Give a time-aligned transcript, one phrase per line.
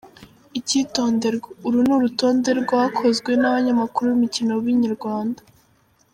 [0.59, 5.41] Icyitonderwa: Uru ni urutonde rwakozwe n’abanyamakuru b’imikino ba Inyarwanda.